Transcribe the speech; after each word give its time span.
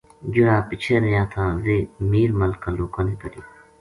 جہیڑا 0.33 0.57
پِچھے 0.69 0.95
رہیا 1.03 1.23
تھا 1.31 1.43
ویہہ 1.63 1.89
میر 2.09 2.29
ملک 2.39 2.59
کا 2.63 2.69
لوکاں 2.77 3.03
نے 3.07 3.13
کڈھیا 3.21 3.43